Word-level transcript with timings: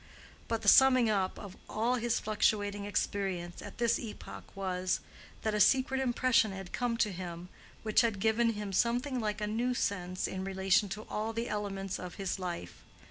But 0.47 0.63
the 0.63 0.67
summing 0.67 1.11
up 1.11 1.37
of 1.37 1.55
all 1.69 1.93
his 1.97 2.19
fluctuating 2.19 2.85
experience 2.85 3.61
at 3.61 3.77
this 3.77 3.99
epoch 3.99 4.45
was, 4.57 4.99
that 5.43 5.53
a 5.53 5.59
secret 5.59 6.01
impression 6.01 6.53
had 6.53 6.73
come 6.73 6.97
to 6.97 7.11
him 7.11 7.49
which 7.83 8.01
had 8.01 8.19
given 8.19 8.53
him 8.53 8.73
something 8.73 9.19
like 9.19 9.41
a 9.41 9.45
new 9.45 9.75
sense 9.75 10.25
in 10.25 10.43
relation 10.43 10.89
to 10.89 11.03
all 11.07 11.33
the 11.33 11.47
elements 11.49 11.99
of 11.99 12.15
his 12.15 12.39
life. 12.39 12.83